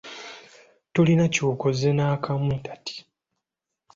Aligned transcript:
Tolina 0.93 1.25
kyokoze 1.33 1.89
nakamu 1.97 2.53
kati. 2.65 2.95